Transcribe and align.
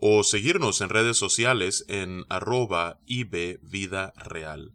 o 0.00 0.24
seguirnos 0.24 0.80
en 0.80 0.88
redes 0.88 1.18
sociales 1.18 1.84
en 1.88 2.24
arroba 2.28 2.98
Vida 3.06 4.12
Real. 4.16 4.72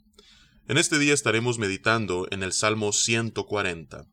En 0.67 0.77
este 0.77 0.99
día 0.99 1.13
estaremos 1.13 1.57
meditando 1.57 2.27
en 2.31 2.43
el 2.43 2.53
Salmo 2.53 2.93
140. 2.93 4.07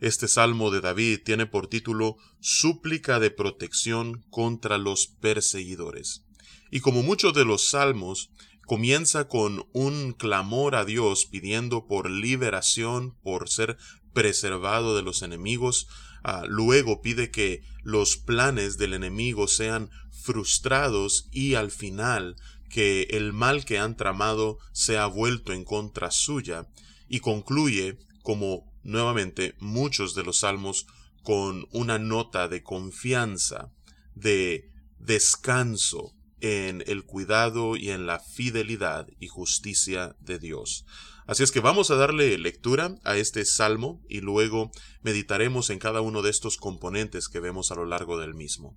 Este 0.00 0.28
Salmo 0.28 0.70
de 0.70 0.80
David 0.80 1.20
tiene 1.24 1.46
por 1.46 1.66
título 1.66 2.16
Súplica 2.40 3.20
de 3.20 3.30
protección 3.30 4.24
contra 4.30 4.78
los 4.78 5.06
perseguidores. 5.06 6.24
Y 6.70 6.80
como 6.80 7.02
muchos 7.02 7.34
de 7.34 7.44
los 7.44 7.68
salmos, 7.68 8.30
comienza 8.66 9.28
con 9.28 9.66
un 9.72 10.12
clamor 10.12 10.76
a 10.76 10.84
Dios 10.84 11.26
pidiendo 11.26 11.86
por 11.86 12.10
liberación, 12.10 13.16
por 13.22 13.48
ser 13.48 13.76
preservado 14.12 14.96
de 14.96 15.02
los 15.02 15.22
enemigos, 15.22 15.88
Ah, 16.22 16.44
luego 16.46 17.02
pide 17.02 17.30
que 17.30 17.62
los 17.82 18.16
planes 18.16 18.78
del 18.78 18.94
enemigo 18.94 19.48
sean 19.48 19.90
frustrados 20.10 21.28
y 21.32 21.54
al 21.54 21.70
final 21.70 22.36
que 22.68 23.02
el 23.10 23.32
mal 23.32 23.64
que 23.64 23.78
han 23.78 23.96
tramado 23.96 24.58
sea 24.72 25.06
vuelto 25.06 25.52
en 25.52 25.64
contra 25.64 26.10
suya. 26.10 26.68
Y 27.08 27.20
concluye 27.20 27.98
como 28.22 28.72
nuevamente 28.82 29.54
muchos 29.58 30.14
de 30.14 30.22
los 30.22 30.38
salmos 30.38 30.86
con 31.22 31.66
una 31.72 31.98
nota 31.98 32.48
de 32.48 32.62
confianza, 32.62 33.70
de 34.14 34.70
descanso 34.98 36.14
en 36.42 36.82
el 36.88 37.04
cuidado 37.04 37.76
y 37.76 37.90
en 37.90 38.04
la 38.04 38.18
fidelidad 38.18 39.06
y 39.20 39.28
justicia 39.28 40.16
de 40.18 40.40
Dios. 40.40 40.84
Así 41.24 41.44
es 41.44 41.52
que 41.52 41.60
vamos 41.60 41.92
a 41.92 41.94
darle 41.94 42.36
lectura 42.36 42.96
a 43.04 43.16
este 43.16 43.44
salmo 43.44 44.02
y 44.08 44.20
luego 44.20 44.72
meditaremos 45.02 45.70
en 45.70 45.78
cada 45.78 46.00
uno 46.00 46.20
de 46.20 46.30
estos 46.30 46.56
componentes 46.56 47.28
que 47.28 47.38
vemos 47.38 47.70
a 47.70 47.76
lo 47.76 47.86
largo 47.86 48.18
del 48.18 48.34
mismo. 48.34 48.76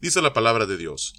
Dice 0.00 0.22
la 0.22 0.32
palabra 0.32 0.64
de 0.64 0.78
Dios, 0.78 1.14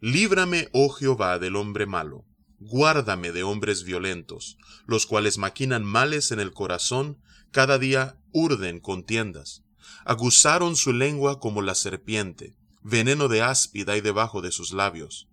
Líbrame, 0.00 0.68
oh 0.72 0.88
Jehová, 0.88 1.38
del 1.38 1.54
hombre 1.54 1.86
malo, 1.86 2.24
guárdame 2.58 3.30
de 3.30 3.44
hombres 3.44 3.84
violentos, 3.84 4.58
los 4.86 5.06
cuales 5.06 5.38
maquinan 5.38 5.84
males 5.84 6.32
en 6.32 6.40
el 6.40 6.52
corazón, 6.52 7.22
cada 7.52 7.78
día 7.78 8.18
urden 8.32 8.80
contiendas. 8.80 9.62
Aguzaron 10.04 10.74
su 10.74 10.92
lengua 10.92 11.38
como 11.38 11.62
la 11.62 11.76
serpiente, 11.76 12.56
veneno 12.82 13.28
de 13.28 13.42
áspida 13.42 13.96
y 13.96 14.00
debajo 14.00 14.42
de 14.42 14.50
sus 14.50 14.72
labios. 14.72 15.27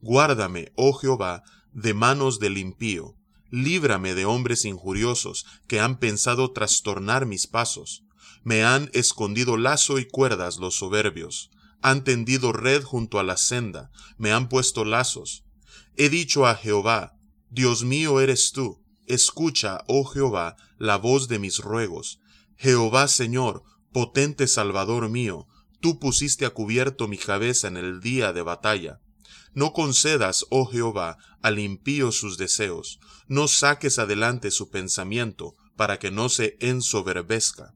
Guárdame, 0.00 0.72
oh 0.76 0.92
Jehová, 0.92 1.42
de 1.72 1.94
manos 1.94 2.38
del 2.40 2.58
impío, 2.58 3.16
líbrame 3.50 4.14
de 4.14 4.24
hombres 4.24 4.64
injuriosos 4.64 5.46
que 5.66 5.80
han 5.80 5.98
pensado 5.98 6.52
trastornar 6.52 7.26
mis 7.26 7.46
pasos. 7.46 8.04
Me 8.42 8.64
han 8.64 8.90
escondido 8.92 9.56
lazo 9.56 9.98
y 9.98 10.06
cuerdas 10.06 10.58
los 10.58 10.76
soberbios, 10.76 11.50
han 11.82 12.04
tendido 12.04 12.52
red 12.52 12.82
junto 12.82 13.18
a 13.18 13.22
la 13.22 13.36
senda, 13.36 13.90
me 14.18 14.32
han 14.32 14.48
puesto 14.48 14.84
lazos. 14.84 15.44
He 15.96 16.08
dicho 16.08 16.46
a 16.46 16.54
Jehová, 16.54 17.16
Dios 17.50 17.84
mío 17.84 18.20
eres 18.20 18.52
tú, 18.52 18.82
escucha, 19.06 19.82
oh 19.86 20.04
Jehová, 20.04 20.56
la 20.78 20.96
voz 20.96 21.28
de 21.28 21.38
mis 21.38 21.58
ruegos. 21.58 22.20
Jehová 22.56 23.08
Señor, 23.08 23.62
potente 23.92 24.46
Salvador 24.46 25.08
mío, 25.08 25.46
tú 25.80 25.98
pusiste 25.98 26.46
a 26.46 26.50
cubierto 26.50 27.08
mi 27.08 27.18
cabeza 27.18 27.68
en 27.68 27.76
el 27.76 28.00
día 28.00 28.32
de 28.32 28.42
batalla. 28.42 29.00
No 29.52 29.72
concedas, 29.72 30.46
oh 30.50 30.66
Jehová, 30.66 31.18
al 31.42 31.58
impío 31.58 32.12
sus 32.12 32.38
deseos, 32.38 33.00
no 33.26 33.48
saques 33.48 33.98
adelante 33.98 34.50
su 34.50 34.70
pensamiento, 34.70 35.54
para 35.76 35.98
que 35.98 36.10
no 36.10 36.28
se 36.28 36.56
ensoberbezca. 36.60 37.74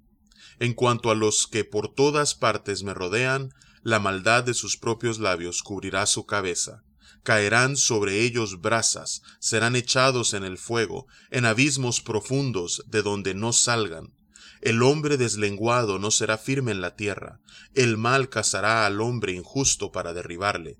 En 0.58 0.74
cuanto 0.74 1.10
a 1.10 1.14
los 1.14 1.46
que 1.46 1.64
por 1.64 1.92
todas 1.92 2.34
partes 2.34 2.82
me 2.82 2.94
rodean, 2.94 3.50
la 3.82 3.98
maldad 3.98 4.44
de 4.44 4.54
sus 4.54 4.76
propios 4.76 5.18
labios 5.18 5.62
cubrirá 5.62 6.06
su 6.06 6.26
cabeza. 6.26 6.82
Caerán 7.22 7.76
sobre 7.76 8.20
ellos 8.20 8.60
brasas, 8.60 9.22
serán 9.40 9.74
echados 9.74 10.34
en 10.34 10.44
el 10.44 10.58
fuego, 10.58 11.06
en 11.30 11.44
abismos 11.44 12.00
profundos 12.00 12.84
de 12.86 13.02
donde 13.02 13.34
no 13.34 13.52
salgan. 13.52 14.14
El 14.60 14.82
hombre 14.82 15.16
deslenguado 15.16 15.98
no 15.98 16.10
será 16.10 16.38
firme 16.38 16.72
en 16.72 16.80
la 16.80 16.96
tierra, 16.96 17.40
el 17.74 17.96
mal 17.96 18.28
cazará 18.28 18.86
al 18.86 19.00
hombre 19.00 19.32
injusto 19.32 19.92
para 19.92 20.14
derribarle. 20.14 20.78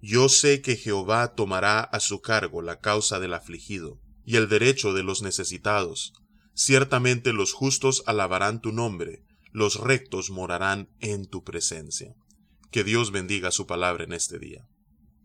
Yo 0.00 0.28
sé 0.28 0.60
que 0.60 0.76
Jehová 0.76 1.34
tomará 1.34 1.80
a 1.80 2.00
su 2.00 2.20
cargo 2.20 2.62
la 2.62 2.80
causa 2.80 3.18
del 3.18 3.34
afligido 3.34 3.98
y 4.24 4.36
el 4.36 4.48
derecho 4.48 4.92
de 4.92 5.02
los 5.02 5.22
necesitados. 5.22 6.12
Ciertamente 6.54 7.32
los 7.32 7.52
justos 7.52 8.02
alabarán 8.06 8.60
tu 8.60 8.72
nombre, 8.72 9.22
los 9.52 9.80
rectos 9.80 10.30
morarán 10.30 10.88
en 11.00 11.26
tu 11.26 11.44
presencia. 11.44 12.14
Que 12.70 12.84
Dios 12.84 13.10
bendiga 13.10 13.50
su 13.50 13.66
palabra 13.66 14.04
en 14.04 14.12
este 14.12 14.38
día. 14.38 14.68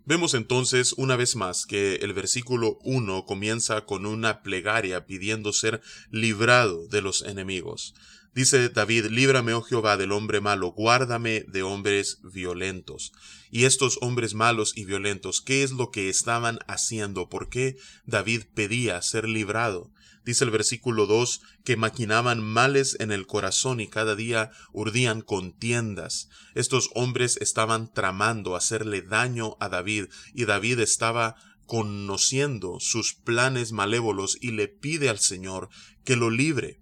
Vemos 0.06 0.34
entonces 0.34 0.94
una 0.94 1.16
vez 1.16 1.36
más 1.36 1.66
que 1.66 1.96
el 1.96 2.14
versículo 2.14 2.80
1 2.84 3.26
comienza 3.26 3.86
con 3.86 4.06
una 4.06 4.42
plegaria 4.42 5.06
pidiendo 5.06 5.54
ser 5.54 5.81
librado 6.10 6.88
de 6.88 7.02
los 7.02 7.22
enemigos. 7.22 7.94
Dice 8.34 8.69
David, 8.69 9.08
líbrame, 9.08 9.53
oh 9.53 9.62
Jehová, 9.62 9.97
del 9.97 10.14
hombre 10.14 10.40
malo, 10.40 10.72
guárdame 10.72 11.44
de 11.50 11.64
hombres 11.64 12.19
violentos. 12.24 13.12
Y 13.50 13.66
estos 13.66 13.97
hombres 14.00 14.36
malos 14.36 14.72
y 14.74 14.86
violentos, 14.86 15.42
¿qué 15.42 15.64
es 15.64 15.72
lo 15.72 15.92
que 15.92 16.08
estaban 16.08 16.59
haciendo? 16.66 17.28
¿Por 17.28 17.50
qué 17.50 17.75
David 18.06 18.44
pedía 18.53 19.02
ser 19.02 19.28
librado? 19.28 19.92
Dice 20.24 20.46
el 20.46 20.52
versículo 20.52 21.08
2 21.08 21.42
que 21.66 21.75
maquinaban 21.75 22.42
males 22.42 22.96
en 23.02 23.12
el 23.12 23.28
corazón 23.28 23.81
y 23.81 23.88
cada 23.88 24.16
día 24.16 24.52
urdían 24.72 25.19
contiendas. 25.22 26.30
Estos 26.56 26.90
hombres 26.94 27.36
estaban 27.42 27.92
tramando 27.92 28.56
hacerle 28.56 29.02
daño 29.02 29.58
a 29.59 29.68
David 29.68 30.06
y 30.34 30.46
David 30.46 30.80
estaba 30.80 31.36
conociendo 31.66 32.80
sus 32.80 33.13
planes 33.13 33.74
malévolos 33.74 34.38
y 34.40 34.52
le 34.52 34.69
pide 34.69 35.09
al 35.09 35.19
Señor 35.19 35.69
que 36.06 36.16
lo 36.16 36.30
libre 36.30 36.81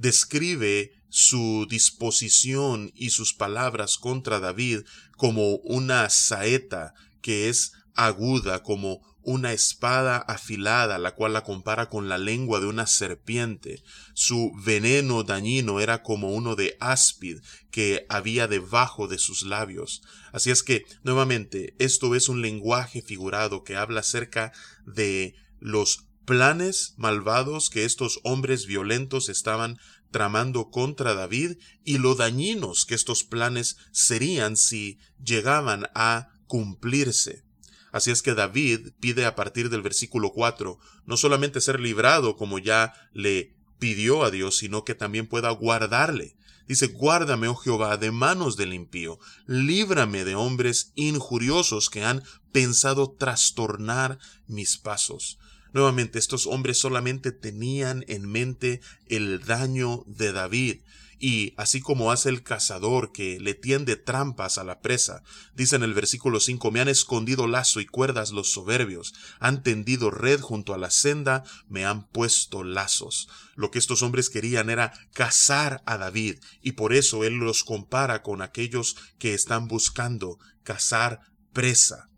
describe 0.00 0.92
su 1.10 1.66
disposición 1.68 2.90
y 2.94 3.10
sus 3.10 3.34
palabras 3.34 3.98
contra 3.98 4.40
David 4.40 4.80
como 5.16 5.56
una 5.56 6.08
saeta 6.08 6.94
que 7.20 7.50
es 7.50 7.72
aguda, 7.94 8.62
como 8.62 9.02
una 9.22 9.52
espada 9.52 10.16
afilada, 10.16 10.98
la 10.98 11.14
cual 11.14 11.34
la 11.34 11.44
compara 11.44 11.90
con 11.90 12.08
la 12.08 12.16
lengua 12.16 12.60
de 12.60 12.66
una 12.66 12.86
serpiente. 12.86 13.82
Su 14.14 14.52
veneno 14.64 15.22
dañino 15.22 15.80
era 15.80 16.02
como 16.02 16.32
uno 16.32 16.56
de 16.56 16.78
áspid 16.80 17.40
que 17.70 18.06
había 18.08 18.48
debajo 18.48 19.06
de 19.06 19.18
sus 19.18 19.42
labios. 19.42 20.02
Así 20.32 20.50
es 20.50 20.62
que, 20.62 20.86
nuevamente, 21.02 21.74
esto 21.78 22.14
es 22.14 22.30
un 22.30 22.40
lenguaje 22.40 23.02
figurado 23.02 23.62
que 23.64 23.76
habla 23.76 24.00
acerca 24.00 24.52
de 24.86 25.34
los 25.58 26.06
planes 26.30 26.94
malvados 26.96 27.70
que 27.70 27.84
estos 27.84 28.20
hombres 28.22 28.66
violentos 28.66 29.28
estaban 29.28 29.80
tramando 30.12 30.70
contra 30.70 31.14
David 31.14 31.56
y 31.84 31.98
lo 31.98 32.14
dañinos 32.14 32.86
que 32.86 32.94
estos 32.94 33.24
planes 33.24 33.78
serían 33.90 34.56
si 34.56 35.00
llegaban 35.20 35.88
a 35.96 36.28
cumplirse. 36.46 37.42
Así 37.90 38.12
es 38.12 38.22
que 38.22 38.34
David 38.34 38.92
pide 39.00 39.26
a 39.26 39.34
partir 39.34 39.70
del 39.70 39.82
versículo 39.82 40.30
4 40.30 40.78
no 41.04 41.16
solamente 41.16 41.60
ser 41.60 41.80
librado 41.80 42.36
como 42.36 42.60
ya 42.60 42.94
le 43.12 43.56
pidió 43.80 44.22
a 44.22 44.30
Dios, 44.30 44.56
sino 44.56 44.84
que 44.84 44.94
también 44.94 45.26
pueda 45.26 45.50
guardarle. 45.50 46.36
Dice, 46.68 46.86
guárdame, 46.86 47.48
oh 47.48 47.56
Jehová, 47.56 47.96
de 47.96 48.12
manos 48.12 48.56
del 48.56 48.72
impío, 48.72 49.18
líbrame 49.48 50.24
de 50.24 50.36
hombres 50.36 50.92
injuriosos 50.94 51.90
que 51.90 52.04
han 52.04 52.22
pensado 52.52 53.16
trastornar 53.18 54.20
mis 54.46 54.78
pasos. 54.78 55.40
Nuevamente, 55.72 56.18
estos 56.18 56.46
hombres 56.46 56.78
solamente 56.78 57.32
tenían 57.32 58.04
en 58.08 58.28
mente 58.28 58.80
el 59.06 59.44
daño 59.44 60.04
de 60.06 60.32
David, 60.32 60.80
y 61.22 61.52
así 61.58 61.82
como 61.82 62.12
hace 62.12 62.30
el 62.30 62.42
cazador 62.42 63.12
que 63.12 63.38
le 63.38 63.52
tiende 63.52 63.96
trampas 63.96 64.56
a 64.56 64.64
la 64.64 64.80
presa, 64.80 65.22
dice 65.54 65.76
en 65.76 65.82
el 65.82 65.92
versículo 65.92 66.40
5, 66.40 66.70
me 66.70 66.80
han 66.80 66.88
escondido 66.88 67.46
lazo 67.46 67.80
y 67.80 67.86
cuerdas 67.86 68.32
los 68.32 68.50
soberbios, 68.50 69.12
han 69.38 69.62
tendido 69.62 70.10
red 70.10 70.40
junto 70.40 70.72
a 70.72 70.78
la 70.78 70.90
senda, 70.90 71.44
me 71.68 71.84
han 71.84 72.08
puesto 72.08 72.64
lazos. 72.64 73.28
Lo 73.54 73.70
que 73.70 73.78
estos 73.78 74.00
hombres 74.02 74.30
querían 74.30 74.70
era 74.70 74.94
cazar 75.12 75.82
a 75.84 75.98
David, 75.98 76.38
y 76.62 76.72
por 76.72 76.94
eso 76.94 77.22
él 77.22 77.34
los 77.34 77.64
compara 77.64 78.22
con 78.22 78.40
aquellos 78.40 78.96
que 79.18 79.34
están 79.34 79.68
buscando 79.68 80.38
cazar 80.62 81.20
presa. 81.52 82.08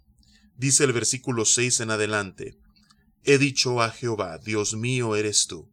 Dice 0.56 0.84
el 0.84 0.92
versículo 0.92 1.44
6 1.44 1.80
en 1.80 1.90
adelante, 1.90 2.61
He 3.24 3.38
dicho 3.38 3.80
a 3.80 3.90
Jehová, 3.90 4.38
Dios 4.38 4.74
mío 4.74 5.14
eres 5.14 5.46
tú. 5.46 5.70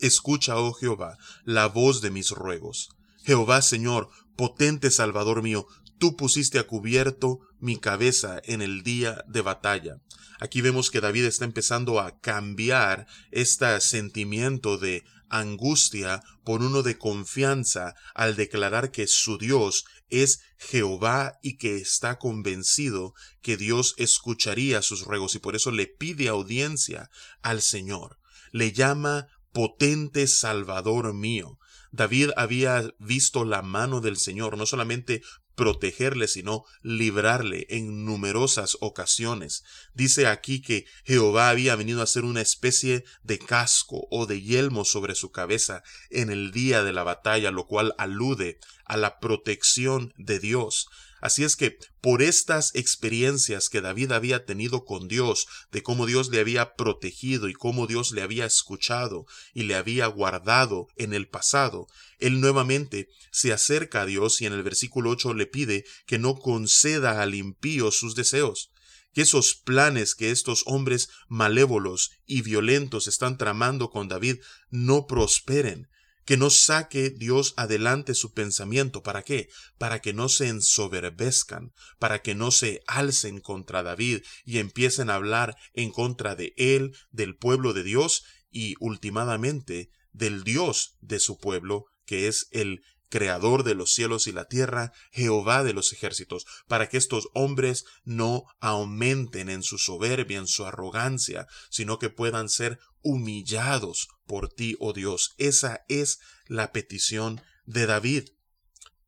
Escucha, 0.00 0.58
oh 0.58 0.72
Jehová, 0.72 1.16
la 1.44 1.68
voz 1.68 2.00
de 2.00 2.10
mis 2.10 2.30
ruegos. 2.30 2.90
Jehová 3.24 3.62
Señor, 3.62 4.08
potente 4.36 4.90
Salvador 4.90 5.42
mío, 5.42 5.66
tú 5.98 6.16
pusiste 6.16 6.58
a 6.58 6.66
cubierto 6.66 7.40
mi 7.58 7.78
cabeza 7.78 8.40
en 8.44 8.62
el 8.62 8.82
día 8.82 9.24
de 9.26 9.40
batalla. 9.40 9.98
Aquí 10.38 10.60
vemos 10.60 10.90
que 10.90 11.00
David 11.00 11.24
está 11.24 11.44
empezando 11.44 12.00
a 12.00 12.18
cambiar 12.20 13.06
este 13.30 13.80
sentimiento 13.80 14.78
de 14.78 15.04
angustia 15.28 16.22
por 16.44 16.62
uno 16.62 16.82
de 16.82 16.98
confianza 16.98 17.94
al 18.14 18.36
declarar 18.36 18.90
que 18.90 19.06
su 19.06 19.38
Dios 19.38 19.84
es 20.08 20.40
Jehová 20.58 21.38
y 21.42 21.56
que 21.56 21.76
está 21.76 22.18
convencido 22.18 23.14
que 23.42 23.56
Dios 23.56 23.94
escucharía 23.98 24.82
sus 24.82 25.02
ruegos 25.02 25.34
y 25.34 25.38
por 25.38 25.56
eso 25.56 25.70
le 25.70 25.86
pide 25.86 26.28
audiencia 26.28 27.10
al 27.42 27.62
Señor. 27.62 28.18
Le 28.52 28.72
llama 28.72 29.26
potente 29.52 30.26
Salvador 30.28 31.12
mío. 31.14 31.58
David 31.90 32.30
había 32.36 32.90
visto 32.98 33.44
la 33.44 33.62
mano 33.62 34.00
del 34.00 34.18
Señor, 34.18 34.58
no 34.58 34.66
solamente 34.66 35.22
protegerle, 35.56 36.28
sino 36.28 36.64
librarle 36.82 37.66
en 37.70 38.04
numerosas 38.04 38.76
ocasiones. 38.80 39.64
Dice 39.94 40.28
aquí 40.28 40.62
que 40.62 40.86
Jehová 41.04 41.48
había 41.48 41.74
venido 41.74 42.00
a 42.00 42.04
hacer 42.04 42.24
una 42.24 42.42
especie 42.42 43.04
de 43.24 43.38
casco 43.38 44.06
o 44.10 44.26
de 44.26 44.42
yelmo 44.42 44.84
sobre 44.84 45.14
su 45.14 45.32
cabeza 45.32 45.82
en 46.10 46.30
el 46.30 46.52
día 46.52 46.84
de 46.84 46.92
la 46.92 47.02
batalla, 47.02 47.50
lo 47.50 47.66
cual 47.66 47.94
alude 47.98 48.60
a 48.84 48.96
la 48.96 49.18
protección 49.18 50.14
de 50.16 50.38
Dios. 50.38 50.88
Así 51.26 51.42
es 51.42 51.56
que 51.56 51.76
por 52.00 52.22
estas 52.22 52.72
experiencias 52.76 53.68
que 53.68 53.80
David 53.80 54.12
había 54.12 54.44
tenido 54.44 54.84
con 54.84 55.08
Dios, 55.08 55.48
de 55.72 55.82
cómo 55.82 56.06
Dios 56.06 56.28
le 56.28 56.38
había 56.38 56.76
protegido 56.76 57.48
y 57.48 57.52
cómo 57.52 57.88
Dios 57.88 58.12
le 58.12 58.22
había 58.22 58.46
escuchado 58.46 59.26
y 59.52 59.64
le 59.64 59.74
había 59.74 60.06
guardado 60.06 60.86
en 60.94 61.12
el 61.14 61.26
pasado, 61.26 61.88
él 62.20 62.40
nuevamente 62.40 63.08
se 63.32 63.52
acerca 63.52 64.02
a 64.02 64.06
Dios 64.06 64.40
y 64.40 64.46
en 64.46 64.52
el 64.52 64.62
versículo 64.62 65.10
8 65.10 65.34
le 65.34 65.46
pide 65.46 65.84
que 66.06 66.20
no 66.20 66.36
conceda 66.36 67.20
al 67.20 67.34
impío 67.34 67.90
sus 67.90 68.14
deseos 68.14 68.70
que 69.12 69.22
esos 69.22 69.56
planes 69.56 70.14
que 70.14 70.30
estos 70.30 70.62
hombres 70.66 71.08
malévolos 71.26 72.12
y 72.24 72.42
violentos 72.42 73.08
están 73.08 73.36
tramando 73.36 73.90
con 73.90 74.06
David 74.06 74.36
no 74.70 75.08
prosperen, 75.08 75.88
que 76.26 76.36
no 76.36 76.50
saque 76.50 77.08
Dios 77.10 77.54
adelante 77.56 78.14
su 78.14 78.34
pensamiento. 78.34 79.02
¿Para 79.02 79.22
qué? 79.22 79.48
Para 79.78 80.00
que 80.00 80.12
no 80.12 80.28
se 80.28 80.48
ensoberbezcan, 80.48 81.72
para 81.98 82.20
que 82.20 82.34
no 82.34 82.50
se 82.50 82.82
alcen 82.86 83.40
contra 83.40 83.82
David 83.82 84.22
y 84.44 84.58
empiecen 84.58 85.08
a 85.08 85.14
hablar 85.14 85.56
en 85.72 85.90
contra 85.90 86.34
de 86.34 86.52
él, 86.56 86.94
del 87.10 87.36
pueblo 87.36 87.72
de 87.72 87.84
Dios 87.84 88.24
y 88.50 88.74
últimamente 88.80 89.90
del 90.12 90.42
Dios 90.42 90.96
de 91.00 91.20
su 91.20 91.38
pueblo, 91.38 91.86
que 92.04 92.26
es 92.26 92.48
el 92.50 92.82
Creador 93.08 93.62
de 93.62 93.76
los 93.76 93.92
cielos 93.92 94.26
y 94.26 94.32
la 94.32 94.46
tierra, 94.46 94.92
Jehová 95.12 95.62
de 95.62 95.72
los 95.72 95.92
ejércitos, 95.92 96.44
para 96.66 96.88
que 96.88 96.96
estos 96.96 97.28
hombres 97.34 97.84
no 98.04 98.44
aumenten 98.58 99.48
en 99.48 99.62
su 99.62 99.78
soberbia, 99.78 100.38
en 100.38 100.48
su 100.48 100.66
arrogancia, 100.66 101.46
sino 101.70 102.00
que 102.00 102.10
puedan 102.10 102.48
ser 102.48 102.80
humillados 103.06 104.08
por 104.26 104.48
ti, 104.48 104.76
oh 104.80 104.92
Dios. 104.92 105.36
Esa 105.38 105.84
es 105.88 106.18
la 106.48 106.72
petición 106.72 107.40
de 107.64 107.86
David. 107.86 108.30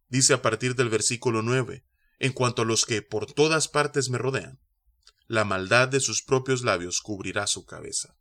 Dice 0.09 0.35
a 0.35 0.41
partir 0.41 0.77
del 0.77 0.89
versículo 0.89 1.43
9, 1.43 1.85
en 2.21 2.33
cuanto 2.33 2.63
a 2.63 2.65
los 2.65 2.87
que 2.87 3.03
por 3.03 3.27
todas 3.27 3.67
partes 3.67 4.09
me 4.09 4.19
rodean, 4.19 4.61
la 5.27 5.45
maldad 5.45 5.89
de 5.89 5.99
sus 5.99 6.23
propios 6.23 6.63
labios 6.63 7.01
cubrirá 7.01 7.49
su 7.49 7.67
cabeza. 7.67 8.15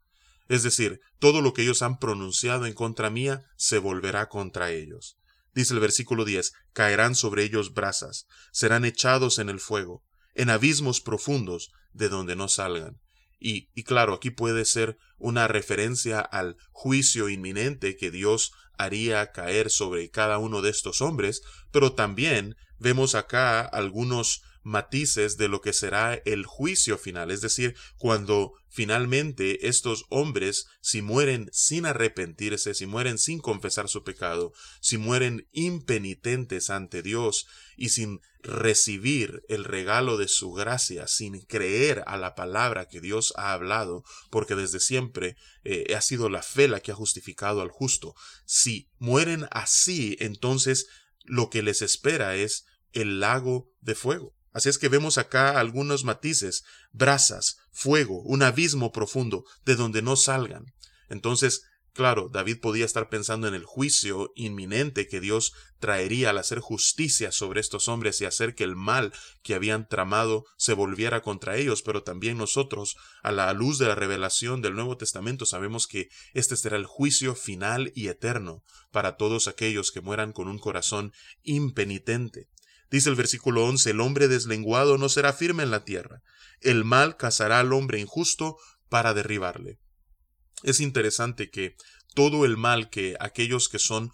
Es 0.50 0.64
decir, 0.64 1.00
todo 1.20 1.42
lo 1.42 1.54
que 1.54 1.62
ellos 1.62 1.84
han 1.84 2.00
pronunciado 2.00 2.66
en 2.66 2.74
contra 2.74 3.12
mía 3.12 3.46
se 3.56 3.78
volverá 3.78 4.30
contra 4.30 4.72
ellos. 4.72 5.20
Dice 5.54 5.76
el 5.76 5.80
versículo 5.80 6.26
10, 6.26 6.54
caerán 6.74 7.14
sobre 7.14 7.44
ellos 7.44 7.76
brasas, 7.76 8.26
serán 8.52 8.84
echados 8.84 9.38
en 9.38 9.50
el 9.50 9.60
fuego, 9.60 10.04
en 10.34 10.50
abismos 10.50 11.02
profundos 11.02 11.72
de 11.94 12.10
donde 12.10 12.36
no 12.36 12.48
salgan. 12.48 13.00
Y, 13.40 13.68
claro, 13.84 14.14
aquí 14.16 14.32
puede 14.32 14.66
ser 14.66 14.98
una 15.18 15.48
referencia 15.48 16.20
al 16.20 16.58
juicio 16.72 17.30
inminente 17.30 17.96
que 17.96 18.10
Dios 18.12 18.52
haría 18.78 19.32
caer 19.32 19.70
sobre 19.70 20.10
cada 20.10 20.38
uno 20.38 20.62
de 20.62 20.70
estos 20.72 21.02
hombres, 21.02 21.42
pero 21.72 21.94
también 21.94 22.56
vemos 22.80 23.16
acá 23.16 23.62
algunos 23.62 24.42
matices 24.68 25.38
de 25.38 25.48
lo 25.48 25.62
que 25.62 25.72
será 25.72 26.16
el 26.26 26.46
juicio 26.46 26.98
final, 26.98 27.32
es 27.32 27.40
decir, 27.40 27.76
cuando 27.98 28.52
finalmente 28.68 29.70
estos 29.70 30.06
hombres, 30.10 30.68
si 30.82 31.02
mueren 31.02 31.50
sin 31.54 31.86
arrepentirse, 31.86 32.74
si 32.74 32.86
mueren 32.86 33.18
sin 33.18 33.40
confesar 33.40 33.88
su 33.88 34.04
pecado, 34.04 34.52
si 34.82 34.98
mueren 34.98 35.48
impenitentes 35.54 36.70
ante 36.70 37.02
Dios 37.02 37.48
y 37.78 37.90
sin 37.90 38.20
recibir 38.44 39.42
el 39.48 39.64
regalo 39.64 40.18
de 40.18 40.28
su 40.28 40.52
gracia, 40.52 41.08
sin 41.08 41.40
creer 41.46 42.04
a 42.06 42.18
la 42.18 42.36
palabra 42.36 42.90
que 42.90 43.00
Dios 43.00 43.34
ha 43.38 43.54
hablado, 43.54 44.04
porque 44.30 44.56
desde 44.56 44.82
siempre 44.82 45.38
eh, 45.64 45.96
ha 45.96 46.02
sido 46.02 46.28
la 46.28 46.44
fe 46.44 46.68
la 46.68 46.82
que 46.82 46.92
ha 46.92 46.96
justificado 46.96 47.62
al 47.62 47.70
justo, 47.70 48.16
si 48.46 48.90
mueren 49.00 49.48
así, 49.52 50.18
entonces 50.20 50.88
lo 51.24 51.50
que 51.50 51.64
les 51.64 51.82
espera 51.82 52.36
es 52.36 52.66
el 52.92 53.22
lago 53.22 53.72
de 53.80 53.96
fuego. 53.96 54.37
Así 54.58 54.70
es 54.70 54.80
que 54.80 54.90
vemos 54.90 55.20
acá 55.20 55.60
algunos 55.60 56.04
matices, 56.04 56.64
brasas, 56.92 57.58
fuego, 57.72 58.24
un 58.24 58.42
abismo 58.42 58.92
profundo, 58.92 59.44
de 59.66 59.76
donde 59.76 60.02
no 60.02 60.16
salgan. 60.16 60.74
Entonces, 61.10 61.62
claro, 61.94 62.28
David 62.28 62.60
podía 62.60 62.84
estar 62.84 63.08
pensando 63.08 63.48
en 63.48 63.54
el 63.54 63.66
juicio 63.66 64.32
inminente 64.36 65.08
que 65.08 65.20
Dios 65.20 65.54
traería 65.78 66.32
al 66.32 66.40
hacer 66.40 66.60
justicia 66.60 67.32
sobre 67.32 67.62
estos 67.62 67.88
hombres 67.88 68.20
y 68.20 68.26
hacer 68.26 68.56
que 68.56 68.64
el 68.64 68.76
mal 68.76 69.14
que 69.44 69.54
habían 69.54 69.88
tramado 69.88 70.46
se 70.58 70.74
volviera 70.74 71.22
contra 71.22 71.56
ellos, 71.56 71.84
pero 71.84 72.02
también 72.02 72.40
nosotros, 72.40 72.96
a 73.22 73.32
la 73.32 73.54
luz 73.54 73.78
de 73.78 73.86
la 73.86 73.94
revelación 73.94 74.64
del 74.64 74.74
Nuevo 74.74 74.98
Testamento, 74.98 75.46
sabemos 75.46 75.86
que 75.86 76.10
este 76.34 76.56
será 76.56 76.78
el 76.78 76.88
juicio 76.88 77.36
final 77.36 77.92
y 77.94 78.08
eterno 78.08 78.64
para 78.90 79.18
todos 79.18 79.48
aquellos 79.48 79.92
que 79.92 80.02
mueran 80.02 80.34
con 80.34 80.48
un 80.48 80.58
corazón 80.58 81.14
impenitente. 81.44 82.48
Dice 82.90 83.10
el 83.10 83.16
versículo 83.16 83.66
11, 83.66 83.92
el 83.92 84.02
hombre 84.02 84.28
deslenguado 84.28 84.98
no 84.98 85.10
será 85.10 85.34
firme 85.34 85.64
en 85.64 85.72
la 85.72 85.84
tierra. 85.84 86.22
El 86.62 86.86
mal 86.86 87.18
cazará 87.18 87.60
al 87.60 87.74
hombre 87.74 88.00
injusto 88.00 88.58
para 88.90 89.14
derribarle. 89.14 89.80
Es 90.64 90.80
interesante 90.80 91.50
que 91.50 91.76
todo 92.16 92.46
el 92.46 92.58
mal 92.58 92.90
que 92.90 93.16
aquellos 93.20 93.70
que 93.70 93.80
son 93.80 94.12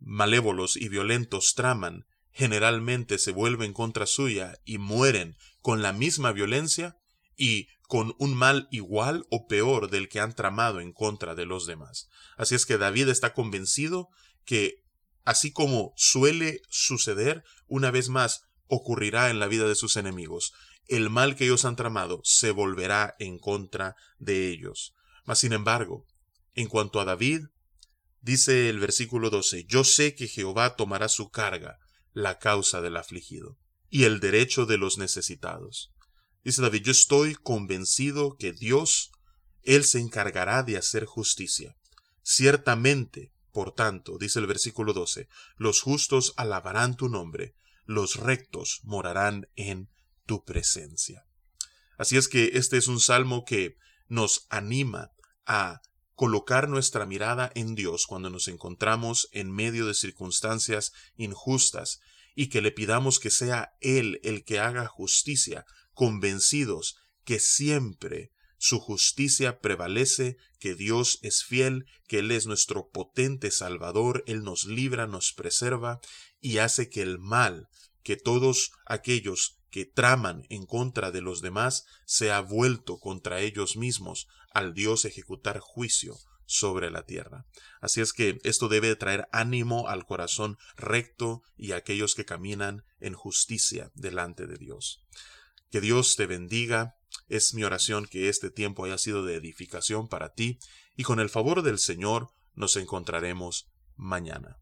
malévolos 0.00 0.76
y 0.76 0.88
violentos 0.88 1.54
traman 1.54 2.06
generalmente 2.32 3.18
se 3.18 3.30
vuelven 3.30 3.72
contra 3.72 4.06
suya 4.06 4.58
y 4.64 4.78
mueren 4.78 5.36
con 5.60 5.82
la 5.82 5.92
misma 5.92 6.32
violencia 6.32 6.98
y 7.36 7.68
con 7.86 8.14
un 8.18 8.34
mal 8.34 8.66
igual 8.70 9.26
o 9.30 9.46
peor 9.46 9.88
del 9.90 10.08
que 10.08 10.18
han 10.18 10.34
tramado 10.34 10.80
en 10.80 10.92
contra 10.92 11.34
de 11.34 11.46
los 11.46 11.66
demás. 11.66 12.08
Así 12.36 12.54
es 12.54 12.66
que 12.66 12.78
David 12.78 13.08
está 13.08 13.34
convencido 13.34 14.08
que 14.44 14.83
así 15.24 15.52
como 15.52 15.92
suele 15.96 16.60
suceder, 16.68 17.44
una 17.66 17.90
vez 17.90 18.08
más 18.08 18.42
ocurrirá 18.66 19.30
en 19.30 19.38
la 19.38 19.46
vida 19.46 19.66
de 19.66 19.74
sus 19.74 19.96
enemigos. 19.96 20.52
El 20.86 21.10
mal 21.10 21.36
que 21.36 21.44
ellos 21.44 21.64
han 21.64 21.76
tramado 21.76 22.20
se 22.24 22.50
volverá 22.50 23.14
en 23.18 23.38
contra 23.38 23.96
de 24.18 24.48
ellos. 24.48 24.94
Mas, 25.24 25.38
sin 25.38 25.52
embargo, 25.52 26.06
en 26.54 26.68
cuanto 26.68 27.00
a 27.00 27.04
David, 27.04 27.46
dice 28.20 28.68
el 28.68 28.78
versículo 28.78 29.30
12, 29.30 29.64
Yo 29.64 29.84
sé 29.84 30.14
que 30.14 30.28
Jehová 30.28 30.76
tomará 30.76 31.08
su 31.08 31.30
carga, 31.30 31.78
la 32.12 32.38
causa 32.38 32.80
del 32.80 32.96
afligido, 32.96 33.58
y 33.88 34.04
el 34.04 34.20
derecho 34.20 34.66
de 34.66 34.78
los 34.78 34.98
necesitados. 34.98 35.92
Dice 36.44 36.60
David, 36.60 36.82
yo 36.82 36.92
estoy 36.92 37.34
convencido 37.34 38.36
que 38.36 38.52
Dios, 38.52 39.10
Él 39.62 39.84
se 39.84 39.98
encargará 39.98 40.62
de 40.62 40.76
hacer 40.76 41.06
justicia. 41.06 41.76
Ciertamente, 42.22 43.32
por 43.54 43.72
tanto, 43.72 44.18
dice 44.18 44.40
el 44.40 44.48
versículo 44.48 44.92
12, 44.92 45.28
los 45.56 45.80
justos 45.80 46.34
alabarán 46.36 46.96
tu 46.96 47.08
nombre, 47.08 47.54
los 47.86 48.16
rectos 48.16 48.80
morarán 48.82 49.48
en 49.54 49.88
tu 50.26 50.44
presencia. 50.44 51.24
Así 51.96 52.16
es 52.16 52.26
que 52.28 52.50
este 52.54 52.76
es 52.76 52.88
un 52.88 52.98
salmo 52.98 53.44
que 53.44 53.76
nos 54.08 54.46
anima 54.50 55.12
a 55.46 55.80
colocar 56.14 56.68
nuestra 56.68 57.06
mirada 57.06 57.52
en 57.54 57.76
Dios 57.76 58.06
cuando 58.06 58.28
nos 58.28 58.48
encontramos 58.48 59.28
en 59.30 59.52
medio 59.52 59.86
de 59.86 59.94
circunstancias 59.94 60.92
injustas 61.16 62.00
y 62.34 62.48
que 62.48 62.60
le 62.60 62.72
pidamos 62.72 63.20
que 63.20 63.30
sea 63.30 63.74
Él 63.80 64.20
el 64.24 64.44
que 64.44 64.58
haga 64.58 64.86
justicia, 64.88 65.64
convencidos 65.92 66.96
que 67.24 67.38
siempre 67.38 68.32
su 68.64 68.80
justicia 68.80 69.60
prevalece, 69.60 70.38
que 70.58 70.74
Dios 70.74 71.18
es 71.20 71.44
fiel, 71.44 71.84
que 72.08 72.20
Él 72.20 72.30
es 72.30 72.46
nuestro 72.46 72.88
potente 72.88 73.50
Salvador, 73.50 74.24
Él 74.26 74.42
nos 74.42 74.64
libra, 74.64 75.06
nos 75.06 75.34
preserva 75.34 76.00
y 76.40 76.56
hace 76.56 76.88
que 76.88 77.02
el 77.02 77.18
mal, 77.18 77.68
que 78.02 78.16
todos 78.16 78.72
aquellos 78.86 79.58
que 79.68 79.84
traman 79.84 80.46
en 80.48 80.64
contra 80.64 81.10
de 81.10 81.20
los 81.20 81.42
demás 81.42 81.84
se 82.06 82.32
ha 82.32 82.40
vuelto 82.40 83.00
contra 83.00 83.42
ellos 83.42 83.76
mismos 83.76 84.28
al 84.54 84.72
Dios 84.72 85.04
ejecutar 85.04 85.58
juicio 85.58 86.16
sobre 86.46 86.90
la 86.90 87.04
tierra. 87.04 87.44
Así 87.82 88.00
es 88.00 88.14
que 88.14 88.38
esto 88.44 88.68
debe 88.68 88.96
traer 88.96 89.28
ánimo 89.30 89.88
al 89.88 90.06
corazón 90.06 90.56
recto 90.78 91.42
y 91.58 91.72
a 91.72 91.76
aquellos 91.76 92.14
que 92.14 92.24
caminan 92.24 92.82
en 92.98 93.12
justicia 93.12 93.90
delante 93.94 94.46
de 94.46 94.56
Dios. 94.56 95.04
Que 95.70 95.82
Dios 95.82 96.16
te 96.16 96.26
bendiga. 96.26 96.94
Es 97.28 97.54
mi 97.54 97.64
oración 97.64 98.06
que 98.06 98.28
este 98.28 98.50
tiempo 98.50 98.84
haya 98.84 98.98
sido 98.98 99.24
de 99.24 99.36
edificación 99.36 100.08
para 100.08 100.34
ti 100.34 100.58
y 100.96 101.02
con 101.02 101.20
el 101.20 101.30
favor 101.30 101.62
del 101.62 101.78
Señor 101.78 102.28
nos 102.54 102.76
encontraremos 102.76 103.70
mañana. 103.96 104.58